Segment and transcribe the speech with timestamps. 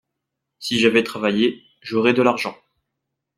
[0.57, 2.57] Si j’avais travaillé, j’aurais de l’argent.